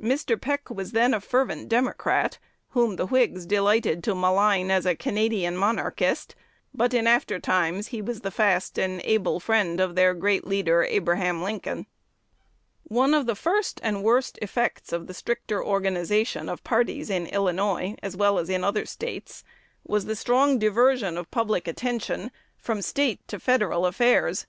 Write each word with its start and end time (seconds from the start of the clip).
Mr. 0.00 0.40
Peck 0.40 0.70
was 0.70 0.92
then 0.92 1.12
a 1.12 1.20
fervent 1.20 1.68
Democrat, 1.68 2.38
whom 2.70 2.96
the 2.96 3.04
Whigs 3.06 3.44
delighted 3.44 4.02
to 4.02 4.14
malign 4.14 4.70
as 4.70 4.86
a 4.86 4.94
Canadian 4.96 5.58
monarchist; 5.58 6.34
but 6.72 6.94
in 6.94 7.06
after 7.06 7.38
times 7.38 7.88
he 7.88 8.00
was 8.00 8.22
the 8.22 8.30
fast 8.30 8.78
and 8.78 9.02
able 9.04 9.38
friend 9.40 9.78
of 9.78 9.94
their 9.94 10.14
great 10.14 10.46
leader, 10.46 10.84
Abraham 10.84 11.42
Lincoln. 11.42 11.84
One 12.84 13.12
of 13.12 13.26
the 13.26 13.34
first 13.34 13.78
and 13.84 14.02
worst 14.02 14.38
effects 14.40 14.90
of 14.90 15.06
the 15.06 15.12
stricter 15.12 15.62
organization 15.62 16.48
of 16.48 16.64
parties 16.64 17.10
in 17.10 17.26
Illinois, 17.26 17.94
as 18.02 18.16
well 18.16 18.38
as 18.38 18.48
in 18.48 18.64
other 18.64 18.86
States, 18.86 19.44
was 19.84 20.06
the 20.06 20.16
strong 20.16 20.58
diversion 20.58 21.18
of 21.18 21.30
public 21.30 21.68
attention 21.68 22.30
from 22.56 22.80
State 22.80 23.28
to 23.28 23.38
Federal 23.38 23.84
affairs. 23.84 24.46